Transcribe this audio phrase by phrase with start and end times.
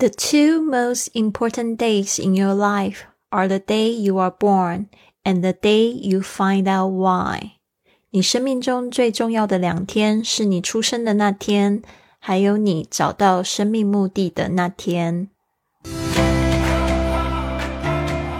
[0.00, 2.98] The two most important days in your life
[3.32, 4.86] are the day you are born
[5.24, 7.54] and the day you find out why.
[8.10, 11.82] 你生命中最重要的两天是你出生的那天，
[12.20, 15.30] 还有你找到生命目的的那天。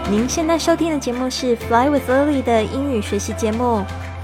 [0.09, 3.83] 您现在收听的节目是 Fly with Lily 的英语学习节目。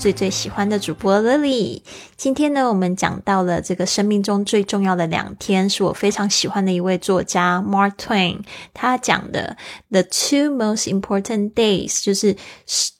[0.00, 1.82] 最最喜欢的主播 Lily，
[2.16, 8.38] 今天呢，我们讲到了这个生命中最重要的两天，是我非常喜欢的一位作家 Mark Twain，
[8.72, 9.58] 他讲的
[9.90, 12.34] The two most important days，就是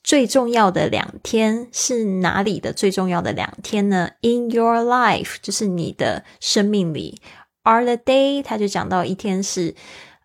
[0.05, 7.23] 最重要的两天是哪里的最重要的两天呢？In your life，就是你的生命里
[7.62, 9.75] ，are the day，他就讲到一天是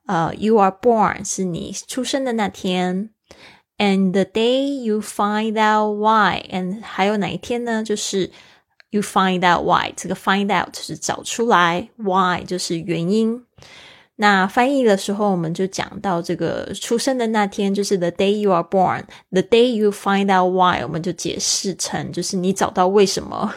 [0.07, 3.11] 呃，you are born，是你出生的那天。
[3.77, 7.83] And the day you find out why，and 还有哪一天呢？
[7.83, 8.31] 就是
[8.89, 13.43] you find out why，这个 find out 就是找出来，why 就是原因。
[14.17, 23.53] 那翻译的时候，我们就讲到这个出生的那天，就是 the day you are born，the day you find out why，我们就解释成就是你找到为什么。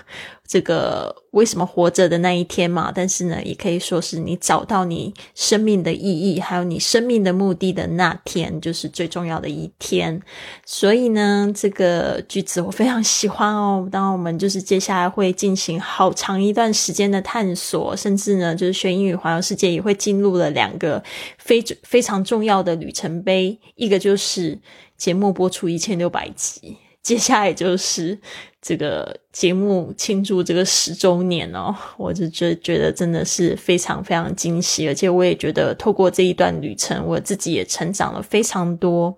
[0.49, 2.91] 这个为什么活着的那一天嘛？
[2.93, 10.19] 但是呢，也可以说是你找到你生命的意义，还有你生命的目的的那天，就是最重要的一天。
[10.65, 13.87] 所以呢，这个句子我非常喜欢哦。
[13.93, 21.05] 当然，我们就是接下来会进行好长一段时间的探索，甚至呢，就是学英语环游世界也会进入了两个
[21.37, 24.59] 非非常重要的里程碑，一个就是
[24.97, 26.79] 节目播出一千六百集。
[27.09, 28.19] 接下来就是
[28.61, 39.17] 这个节目庆祝这个十周年哦，我就觉觉得真的是非常非常惊喜，而且我也觉得透过这一段旅程，我自己也成长了非常多。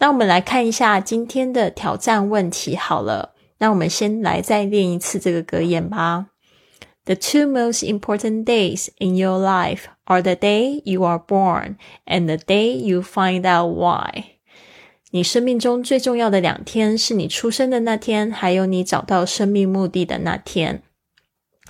[0.00, 6.26] 那我们来看一下今天的挑战问题好了，那我们先来再练一次这个格言吧。
[7.06, 12.36] The two most important days in your life are the day you are born and the
[12.36, 14.24] day you find out why.
[15.12, 20.82] 你生命中最重要的两天是你出生的那天，还有你找到生命目的的那天。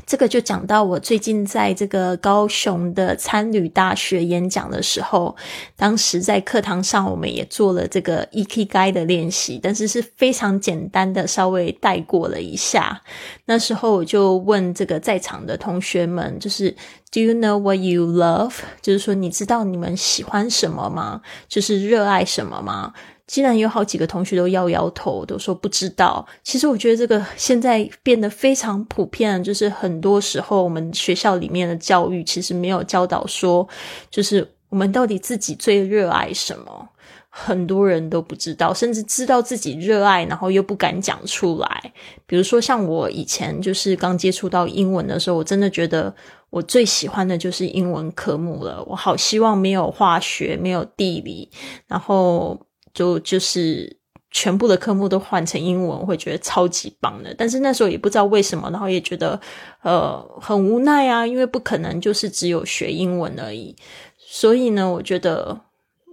[0.06, 5.36] 这个就讲到我最近在这个高雄的参旅大学演讲的时候，
[5.76, 13.02] 当时在课堂上我们也做了这个 EKG 的练习，但是是非常简单的，稍微带过了一下。
[13.46, 16.70] 那时候我就问这个在场的同学们，就是
[17.10, 18.54] Do you know what you love？
[18.82, 21.22] 就是说你知道你们喜欢什么吗？
[21.48, 22.94] 就是热爱什么吗？
[23.30, 26.26] 竟然有好几个同学都摇摇头，都说不知道。
[26.42, 33.68] 其实我觉得这个现在变得非常普遍，就是很多时候我们学校里面的教育其实没有教导说，
[34.10, 36.88] 就是我们到底自己最热爱什么，
[37.28, 41.92] 很多人都不知道，甚至知道自己热爱，然后又不敢讲出来。
[42.26, 46.12] 比如说像我以前就是刚接触到英文的时候，我真的觉得
[46.50, 48.82] 我最喜欢的就是英文科目了。
[48.88, 51.48] 我好希望没有化学，没有地理，
[51.86, 52.60] 然后。
[52.92, 53.96] 就就是
[54.32, 57.34] 全部的科目都换成英文，会觉得超级棒的。
[57.36, 59.40] 但是那时候也不知道为什么，然后也觉得
[59.82, 63.74] 呃很无奈啊，因为不可能就是只有学英文而已。
[64.16, 65.60] 所以呢，我觉得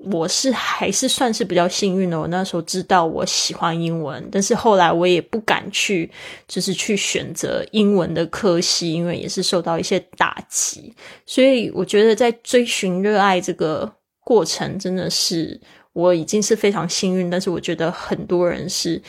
[0.05, 2.19] 我是还是算是比较幸运的。
[2.19, 6.09] 我那时候知道我喜欢英文，但是后来我也不敢去，
[6.47, 10.91] 就是去选择英文的科系，因为也是受到一些打击。
[11.27, 13.91] 所以我觉得在追寻热爱这个
[14.23, 15.61] 过程，真的是。
[15.97, 19.01] 我已经是非常幸运，但是我觉得很多人是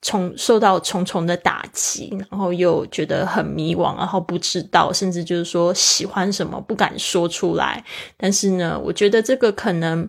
[0.00, 7.84] 从受到重重的打击，然后又觉得很迷惘，然后不知道，甚至就是说喜欢什么不敢说出来。
[8.16, 10.08] 但是呢，我觉得这个可能，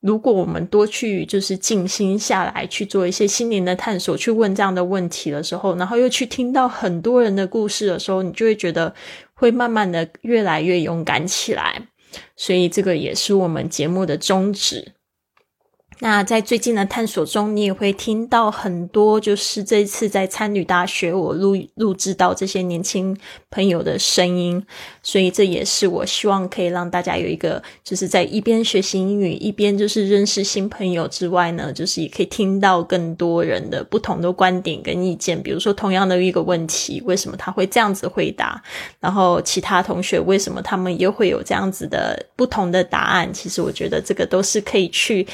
[0.00, 8.92] 如果我们多去就是静心下来去做一些心灵的探索，去问这样的问题的时候，然后又去听到很多人的故事的时候，你就会觉得
[9.34, 11.80] 会慢慢的越来越勇敢起来。
[12.34, 14.93] 所以这个也是我们节目的宗旨。
[16.00, 23.16] 那在最近的探索中，你也会听到很多，就是这次在参与大学，我录录制到这些年轻
[23.50, 24.62] 朋友的声音，
[25.02, 35.40] 所以这也是我希望可以让大家有一个，就是在一边学习英语，一边就是认识新朋友之外呢，就是也可以听到更多人的不同的观点跟意见。
[35.40, 38.60] 比如说，同样的一个问题，为什么他会这样子回答？
[38.98, 43.32] 然后其他同学为什么他们又会有这样子的不同的答案？
[43.32, 45.26] 其实我觉得这个都是可以去。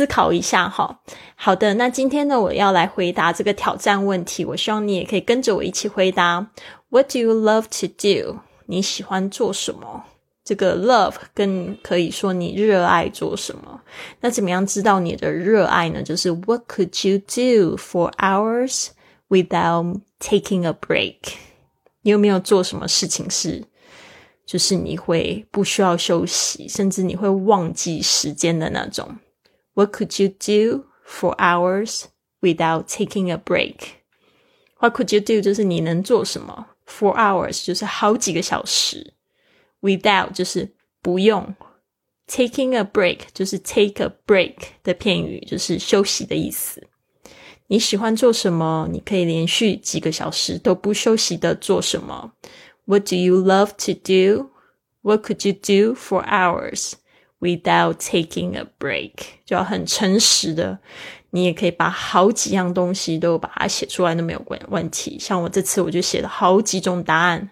[0.00, 0.98] 思考一下哈。
[1.36, 4.46] 好的，那今天呢，我要来回答这个挑战问题。
[4.46, 6.50] 我希望你也可以跟着我一起回答。
[6.88, 8.38] What do you love to do？
[8.64, 10.04] 你喜欢做什么？
[10.42, 13.82] 这个 love 更可以说你热爱做什么。
[14.22, 16.02] 那怎么样知道你的热爱呢？
[16.02, 18.86] 就是 What could you do for hours
[19.28, 21.18] without taking a break？
[22.00, 23.62] 你有没有做什么事情是，
[24.46, 29.18] 就是你会不需要休息，甚至你会忘记时间的那种
[29.79, 32.05] ？What could you do for hours
[32.41, 35.41] without taking a break？What could you do？
[35.41, 36.67] 就是你能做什么？
[36.87, 39.13] For hours 就是好几个小时。
[39.81, 41.55] Without 就是不用，
[42.27, 46.87] taking a break 就是 take a break 的片语，就是休息的意思。
[47.67, 48.87] 你喜欢做什么？
[48.91, 52.31] 你可以连续几个小时都不休息的做什么？
[52.85, 54.51] What do you love to do?
[55.01, 56.93] What could you do for hours
[57.40, 59.12] Without taking a break？
[59.44, 60.78] 就要很诚实的，
[61.30, 65.18] 你也可以把好几样东西都把它写出来都没有关问题。
[65.18, 67.50] 像我这次我就写了好几种答案。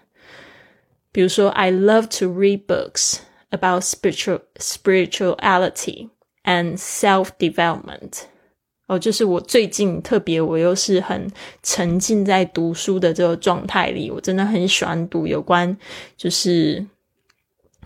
[1.11, 3.17] 比如说，I love to read books
[3.49, 6.09] about spiritual spirituality
[6.43, 8.25] and self development。
[8.85, 11.31] 哦，就是我最近特别，我又是很
[11.61, 15.75] 沉浸在读书的这个状态里，我真的很喜欢读有关
[16.17, 16.85] 就是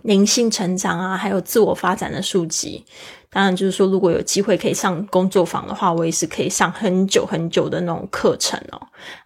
[0.03, 2.85] 灵性成长啊，还有自我发展的书籍。
[3.29, 8.79] 当然，就是说，如果有机会可以上工作坊的话，我也是可以上很久很久的那种课程哦。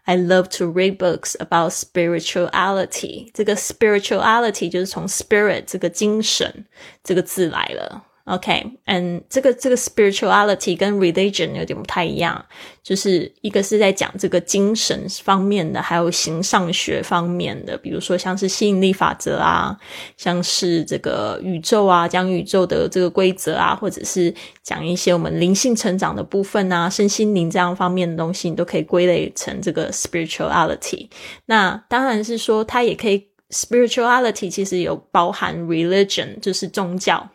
[0.05, 3.29] I love to read books about spirituality。
[3.33, 6.65] 这个 spirituality 就是从 spirit 这个精神
[7.03, 8.05] 这个字来了。
[8.27, 12.45] OK，嗯，这个这个 spirituality 跟 religion 有点不太一样，
[12.83, 19.77] 就是一个是在讲这个精神方面的，还有形上学方面的，比如说像是吸引力法则啊，
[20.17, 31.07] 像是这个宇宙啊，讲宇宙的这个规则啊，或者是讲一些我们灵性成长的部分啊，身心灵这样方面的东西，你都可以归类成这个 spirituality。
[31.45, 37.29] 那当然是说，它也可以 spirituality 其实有包含 religion，就是宗教。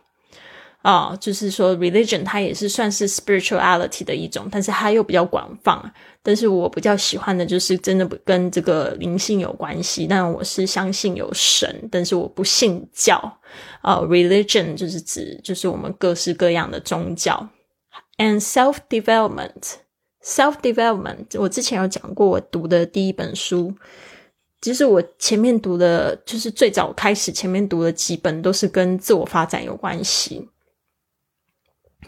[0.83, 5.81] 啊，就是说，religion 它也是算是 spirituality 的一种，但是它又比较广泛。
[6.25, 10.07] 但是我比较喜欢的就是真的跟这个灵性有关系。
[10.09, 13.17] 但我是相信有神，但是我不信教。
[13.81, 17.49] 啊，religion 就是指就是我们各式各样的宗教。
[18.19, 23.75] And self development，self development，我之前有讲过，我读的第一本书，
[24.61, 30.49] 其实我前面读的，就是最早开始前面读的几本都是跟自我发展有关系。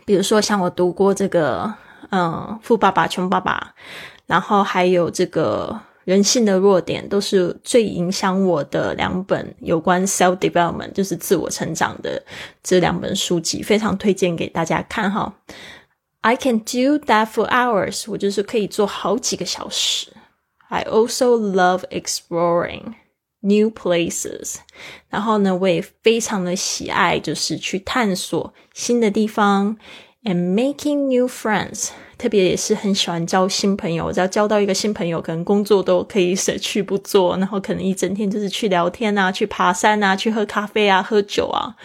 [0.04, 1.72] 比如说，像我读过这个，
[2.10, 3.74] 嗯，《富爸爸穷爸爸》，
[4.26, 5.68] 然后还有这个
[6.04, 12.22] 《人性的弱点》，都是最影响我的两本有关 self development，就是自我成长的
[12.62, 15.32] 这两本书籍，非常推荐给大家看哈。
[16.20, 20.08] I can do that for hours，我就是可以做好几个小时。
[20.68, 22.94] I also love exploring
[23.44, 24.56] new places，
[25.08, 29.76] 然后呢，我也非常的喜爱，就是去探索新的地方。
[30.26, 34.10] And making new friends，特别也是很喜欢交新朋友。
[34.10, 41.76] 只要交到一个新朋友，可能工作都可以舍去不做，然后可能一整天就是去聊天啊，去爬山啊，去喝咖啡啊，喝酒啊，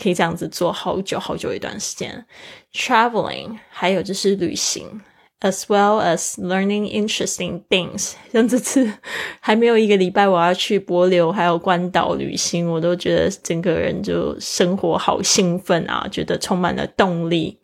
[0.00, 2.24] 可以这样子做好久好久一段时间。
[2.72, 5.00] Traveling，还有就是旅行。
[5.40, 8.12] As well as learning interesting things。
[8.32, 8.92] 像这次
[9.40, 17.58] 还没有一个礼拜，我要去柏流还有关岛旅行，我都觉得整个人就生活好兴奋啊，觉得充满了动力。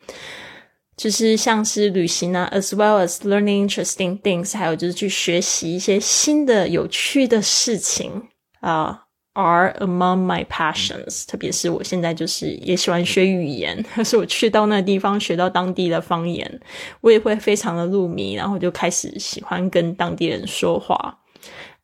[0.97, 8.29] 就是像是旅行啊，as well as learning interesting things，还有就是去学习一些新的有趣的事情
[8.61, 9.06] 啊。
[9.36, 16.60] Are among my passions，特别是我现在就是也喜欢学语言，可是我去到那个地方学到当地的方言，
[17.00, 21.20] 我也会非常的入迷，然后就开始喜欢跟当地人说话。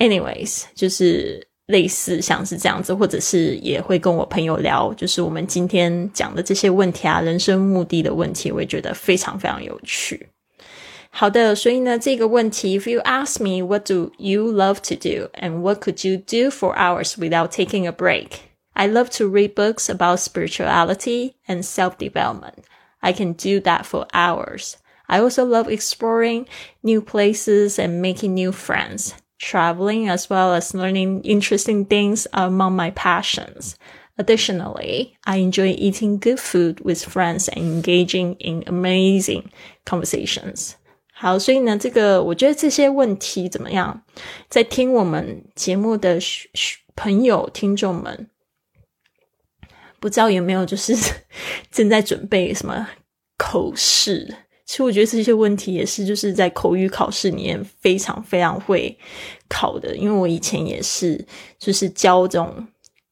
[0.00, 10.28] Anyways，就是类似像是这样子，或者是也会跟我朋友聊，就是我们今天讲的这些问题啊，人生目的的问题，我也觉得非常非常有趣。
[11.10, 16.74] 好的，所以呢，这个问题，If you ask me what do you love to do and what could you do for
[16.74, 18.28] hours without taking a break?
[18.75, 22.65] I love to read books about spirituality and self-development.
[23.01, 24.77] I can do that for hours.
[25.07, 26.47] I also love exploring
[26.83, 29.13] new places and making new friends.
[29.39, 33.75] Traveling as well as learning interesting things are among my passions.
[34.17, 39.51] Additionally, I enjoy eating good food with friends and engaging in amazing
[39.85, 40.73] conversations.
[41.13, 44.03] 好，所以呢，这个我觉得这些问题怎么样？
[44.49, 46.19] 在听我们节目的
[46.95, 48.29] 朋友、听众们，
[50.02, 50.92] 不知道有没有就是
[51.70, 52.88] 正在准备什么
[53.38, 54.26] 口试？
[54.66, 58.98] 其实我觉得这些问题也是就是在口语考试里面非常非常会
[59.48, 61.24] 考的，因为我以前也是
[61.56, 62.66] 就是教这种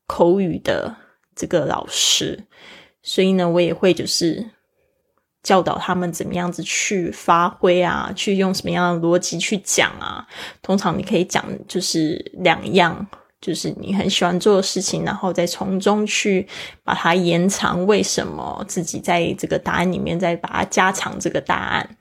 [0.09, 0.97] 口语的
[1.37, 2.43] 这个老师，
[3.05, 4.51] 所以呢，我也会就是
[5.45, 10.27] 教导他们怎么样子去发挥啊，去用什么样的逻辑去讲啊。
[10.61, 13.07] 通常你可以讲就是两样。
[13.41, 16.47] 就是你很喜欢做的事情，然后再从中去
[16.85, 17.87] 把它延长。
[17.87, 21.97] 为什么自己在这个答案里面再把它加长这个答案？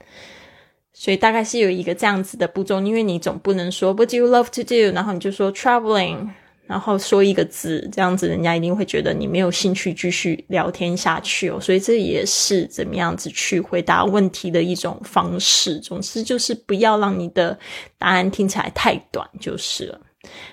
[0.92, 2.78] 所以大概是有一个这样子的步骤。
[2.82, 4.94] 因为你总不能说 What do you love to do？
[4.94, 6.28] 然后你就说 Traveling，
[6.66, 11.58] 然后说一个字，这样子人家一定会觉得你没有兴趣继续聊天下去哦。
[11.58, 15.78] 所以这也是怎么样子去回答问题的一种方式。
[15.78, 17.58] 总之就是不要让你的
[17.96, 19.98] 答案听起来太短就是了。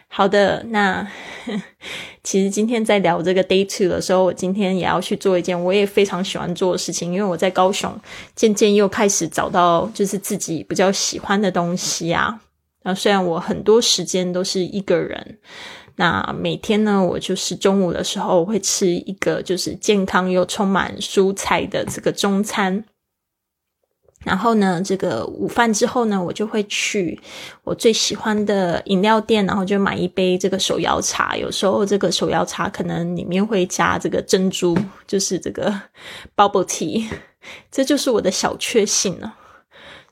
[0.08, 1.06] 好的，那
[2.24, 7.94] 其实今天在聊这个 day two 的时候，我今天也要去做一件我也非常喜欢做的事情，因为我在高雄
[8.36, 12.40] 渐渐又开始找到就是自己比较喜欢的东西啊。
[12.84, 15.38] 那虽然我很多时间都是一个人，
[15.98, 22.86] 那每天呢，我就是中午的时候会吃一个就是健康又充满蔬菜的这个中餐。
[24.26, 27.18] 然后呢，这个午饭之后呢，我就会去
[27.64, 31.38] 我最喜欢的饮料店，然后就买一杯这个手摇茶。
[31.38, 35.74] 有时候这个手摇茶可能里面会加这个珍珠，就是这个
[36.36, 37.08] bubble tea，
[37.72, 39.36] 这就是我的小确幸了。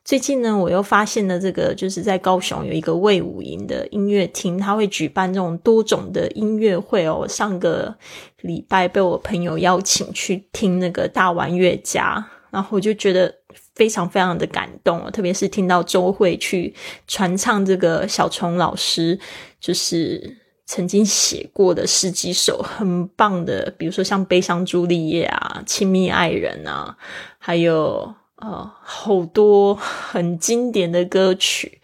[0.05, 7.25] 最近呢，我又发现了这个，就是在高雄有一个魏武营的音乐厅，他会举办这种多种的音乐会哦。
[7.27, 7.93] 上个
[8.41, 13.33] 礼拜被我朋友邀请去听那个大玩乐家，然后我就觉得。
[13.75, 16.74] 非常非常的感动，特别是听到周慧去
[17.08, 19.20] 传唱这个小虫老师
[19.60, 26.98] 就是曾经写过的十几首很棒的，比如说像《悲伤朱丽叶》啊，《亲密爱人》啊，
[27.38, 31.79] 还有呃好多很经典的歌曲，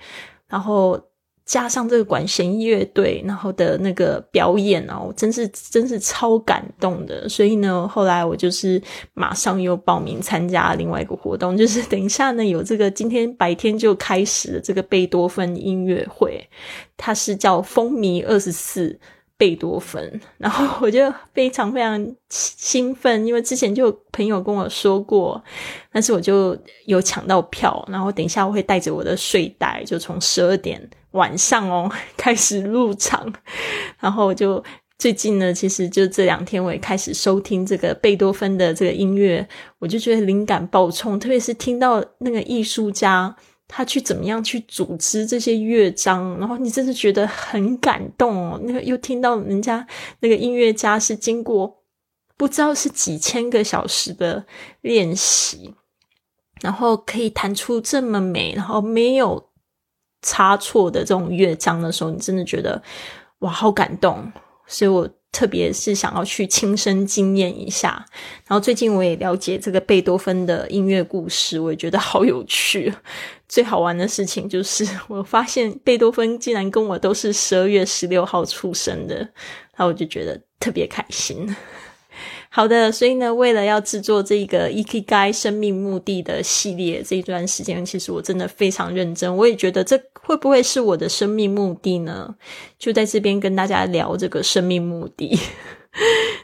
[0.47, 0.99] 然后。
[1.51, 7.27] 加上这个管弦乐队，然后的那个表演哦，真是真是超感动的。
[7.27, 8.81] 所以呢，后来我就是
[9.13, 16.41] 马上又报名参加另外一个活动，就是等一下呢有这个今天白天就开始的这个贝多芬音乐会，
[16.95, 18.97] 它是叫风靡二十四。
[19.41, 25.43] 贝多芬， 然后我就非常非常兴奋，因为之前就有朋友跟我说过，
[25.91, 26.55] 但是我就
[26.85, 30.79] 有抢到票，然后等一下我会带着我的睡袋，就从十二点
[31.13, 33.33] 晚上哦 开始入场，
[33.99, 34.63] 然后就
[34.99, 39.47] 最近呢，其实就这两天我也开始收听这个贝多芬的这个音乐，
[39.79, 43.35] 我就觉得灵感爆冲，特别是听到那个艺术家。
[43.73, 48.59] 他去怎么样去组织这些乐章，然后你真的觉得很感动哦。
[48.63, 49.87] 那个又听到人家
[50.19, 51.83] 那个音乐家是经过
[52.35, 54.45] 不知道是几千个小时的
[54.81, 55.73] 练习，
[56.61, 59.49] 然后可以弹出这么美，然后没有
[60.21, 62.83] 差错的这种乐章的时候，你真的觉得
[63.39, 64.29] 哇，好感动。
[64.67, 65.09] 所以我。
[65.31, 68.05] 特别是想要去亲身经验一下，
[68.47, 72.93] 然后最近我也了解这个贝多芬的音乐故事，我也觉得好有趣。
[73.47, 81.55] 最好玩的事情就是，我发现贝多芬竟然跟我都是十二月十六号出生的，然后我就觉得特别开心。
[82.53, 89.37] 好的，所以呢，为了要制作这个 EKG 生命目的”的系列，这一段时间其实我真的非常认真。
[89.37, 92.35] 我也觉得这会不会是我的生命目的呢？
[92.77, 95.39] 就在这边跟大家聊这个生命目的。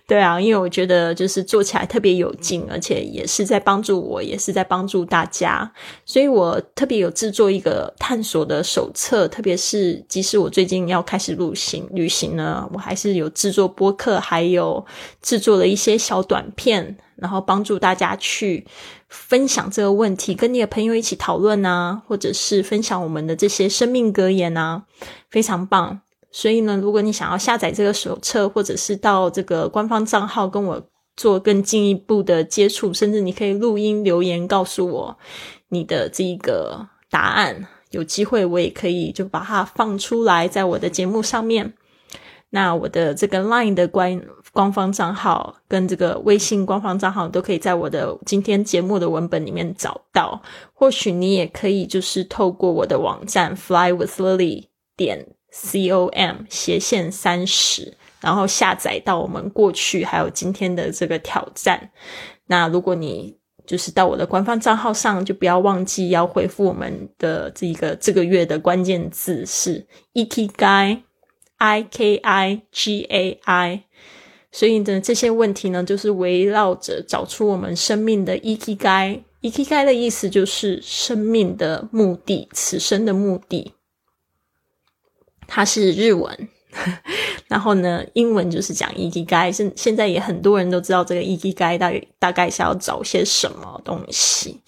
[0.08, 5.70] 对啊，因为我觉得就是做起来特别有劲，而且也是在帮助我，也是在帮助大家，
[6.06, 9.28] 所以我特别有制作一个探索的手册。
[9.28, 14.86] 特别是即使我最近要开始旅行，旅行呢，我还是有制作播客，还有
[15.22, 18.66] 制作了一些小短片，然后帮助大家去
[19.10, 24.84] 分享这个问题，跟你的朋友一起讨论啊，或者是分享我们的这些生命格言啊，
[25.30, 26.00] 非常棒。
[26.40, 30.80] 所以呢，如果你想要下载这个手册，或者是到这个官方账号跟我
[31.16, 35.18] 做更进一步的接触，甚至你可以录音留言告诉我
[35.70, 37.68] 你的这个答案。
[37.90, 41.74] 有机会我也可以就把它放出来，在我的节目上面。
[42.52, 44.22] 那我的这个 LINE 的官
[44.54, 50.40] 官方账号跟这个微信官方账号都可以在我的今天节目的文本里面找到。
[50.72, 54.66] 或许你也可以就是透过我的网站 flywithlily
[54.96, 61.92] 点 com 斜线三十，然后下载到我们过去还有今天的这个挑战。
[62.48, 71.02] 那如果你就是到我的官方账号上，就不要忘记要回复我们的这个这个月的关键字是 ikigai。
[71.60, 73.86] I K I G A I，
[74.52, 79.22] 所以呢，这些问题呢，就是围绕着找出我们生命的 ikigai。
[79.42, 83.74] ikigai 的意思就是生命的目的，此生的目的。
[85.48, 86.50] 它是日文，
[87.48, 89.52] 然后呢，英文就是讲 ikigai。
[89.52, 94.62] 现现在也很多人都知道这个 ikigai 大大概是要找些什么东西，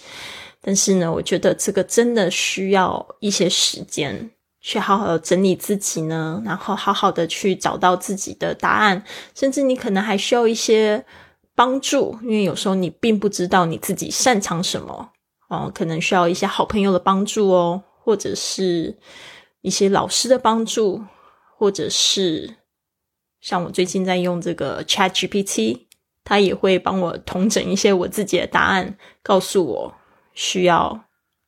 [0.62, 4.32] 但是呢，我觉得这个真的需要一些时间。
[4.62, 9.02] 去好好的整理自己呢，然后好好的去找到自己的答案，
[9.34, 11.02] 甚至你可能还需要一些
[11.56, 15.12] 帮助，因为有时候你并不知道你自己擅长什么
[15.48, 18.94] 哦，可能需要一些好朋友的帮助哦，或者是
[19.62, 21.04] 一些老师的帮助，
[21.58, 22.56] 或者是
[23.42, 25.82] 像我最近在用这个 Chat GPT，
[26.24, 29.94] 它也会帮我统整一些我自己的答案，告诉我
[30.34, 31.06] 需要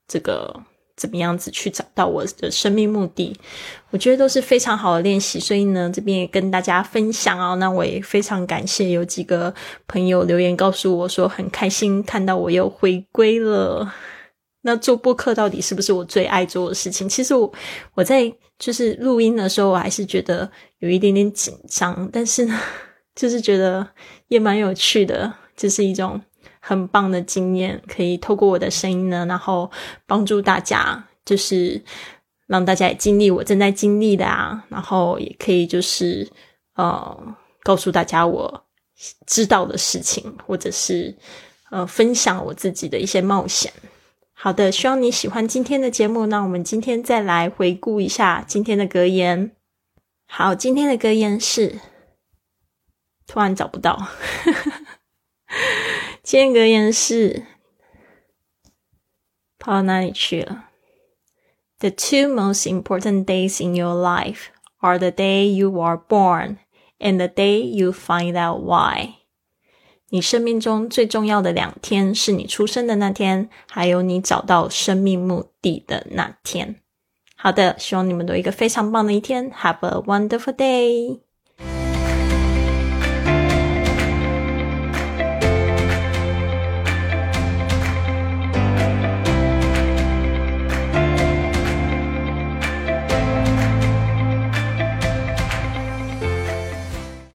[0.08, 0.63] 这个。
[0.98, 3.36] 怎么样子去找到我的生命目的？
[3.89, 7.56] 我觉得都是非常好的练习，所以呢，这边也跟大家分享哦。
[7.56, 9.51] 那我也非常感谢有几个
[9.88, 13.91] 朋友留言告诉我说，很开心看到我又回归了。
[14.62, 17.08] 那做播客到底是不是我最爱做的事情？
[17.10, 17.51] 其实我
[17.94, 20.50] 我在就是录音的时候，我还是觉得
[20.80, 22.60] 有一点点紧张，但是呢，
[23.15, 23.88] 就是觉得
[24.27, 26.22] 也蛮有趣的，就是一种。
[26.63, 29.70] 很棒的经验，可以透过我的声音呢，然后
[30.06, 31.82] 帮助大家，就是
[32.46, 36.30] 让大家也经历我正在经历的啊，然后也可以就是
[36.75, 38.64] 呃告诉大家我
[39.25, 41.18] 知道的事情，或者是
[41.72, 43.74] 呃分享我自己的一些冒险。
[44.44, 46.25] 好的，希望你喜欢今天的节目。
[46.25, 49.56] 那我们今天再来回顾一下今天的格言。
[50.25, 51.80] 好，今天的格言是
[53.27, 54.08] 突然找不到。
[56.24, 57.46] 今天格言是
[59.60, 60.70] 跑到哪里去了
[61.77, 64.46] ？The two most important days in your life
[64.80, 66.58] are the day you are born
[66.98, 69.21] and the day you find out why。
[70.14, 76.76] 你生命中最重要的两天是你出生的那天，还有你找到生命目的的那天。
[77.38, 79.50] 好的，希望你们都有一个非常棒的一天。
[79.52, 81.30] Have a wonderful day。